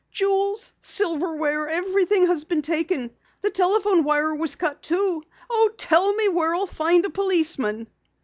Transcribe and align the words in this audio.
"Jewels, 0.09 0.73
silverware, 0.79 1.67
everything 1.69 2.25
has 2.25 2.43
been 2.43 2.63
taken! 2.63 3.11
The 3.43 3.51
telephone 3.51 4.03
wire 4.03 4.33
was 4.33 4.55
cut, 4.55 4.81
too! 4.81 5.21
Oh, 5.47 5.69
tell 5.77 6.11
me 6.15 6.27
where 6.27 6.55
I'll 6.55 6.65
find 6.65 7.05
a 7.05 7.11
policeman!" 7.11 7.85